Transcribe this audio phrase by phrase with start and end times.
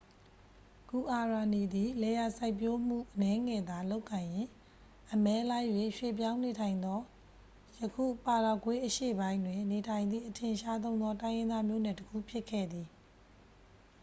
[0.89, 4.51] """ဂူအာရာနီသည် လယ်ယာစိုက်ပျိုးမှု အနည်းငယ်သာ လုပ်ကိုင်ရင်း
[5.13, 6.99] အမဲလိုက်၍ ရွှေ့ပြောင်းနေထိုင်သော
[7.79, 12.87] ယခု ပါရာဂွေးအရှေ့ပိုင်းတွင် နေထိုင်သည့် အထင်ရှားဆုံးသော တိုင်းရင်းသားမျိုးနွယ် တစ်ခု ဖြစ်ခဲ့သည်။""